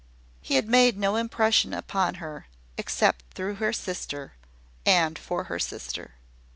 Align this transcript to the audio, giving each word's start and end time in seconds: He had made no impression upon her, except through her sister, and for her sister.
He 0.41 0.55
had 0.55 0.67
made 0.67 0.97
no 0.97 1.15
impression 1.15 1.75
upon 1.75 2.15
her, 2.15 2.47
except 2.75 3.23
through 3.35 3.57
her 3.61 3.71
sister, 3.71 4.33
and 4.83 5.15
for 5.19 5.43
her 5.43 5.59
sister. 5.59 6.15